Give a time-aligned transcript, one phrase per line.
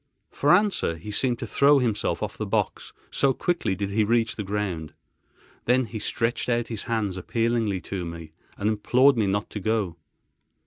[0.31, 4.35] For answer he seemed to throw himself off the box, so quickly did he reach
[4.35, 4.95] the ground.
[5.65, 9.97] Then he stretched out his hands appealingly to me, and implored me not to go.